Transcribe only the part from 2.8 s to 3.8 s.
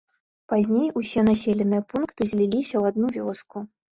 адну вёску.